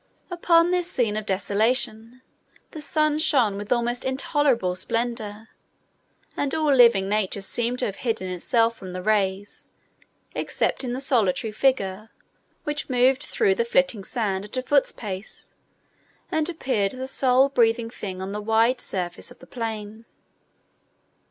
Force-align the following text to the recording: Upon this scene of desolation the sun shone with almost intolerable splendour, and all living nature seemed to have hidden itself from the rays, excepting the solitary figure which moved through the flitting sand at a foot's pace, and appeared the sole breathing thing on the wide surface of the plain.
Upon 0.31 0.71
this 0.71 0.89
scene 0.91 1.15
of 1.15 1.27
desolation 1.27 2.23
the 2.71 2.81
sun 2.81 3.19
shone 3.19 3.55
with 3.55 3.71
almost 3.71 4.03
intolerable 4.03 4.75
splendour, 4.75 5.49
and 6.35 6.55
all 6.55 6.73
living 6.73 7.07
nature 7.07 7.41
seemed 7.43 7.77
to 7.77 7.85
have 7.85 7.97
hidden 7.97 8.27
itself 8.27 8.75
from 8.75 8.93
the 8.93 9.03
rays, 9.03 9.67
excepting 10.35 10.93
the 10.93 11.01
solitary 11.01 11.51
figure 11.51 12.09
which 12.63 12.89
moved 12.89 13.21
through 13.21 13.53
the 13.53 13.63
flitting 13.63 14.03
sand 14.03 14.43
at 14.45 14.57
a 14.57 14.63
foot's 14.63 14.91
pace, 14.91 15.53
and 16.31 16.49
appeared 16.49 16.93
the 16.93 17.05
sole 17.05 17.49
breathing 17.49 17.91
thing 17.91 18.23
on 18.23 18.31
the 18.31 18.41
wide 18.41 18.81
surface 18.81 19.29
of 19.29 19.37
the 19.37 19.45
plain. 19.45 20.05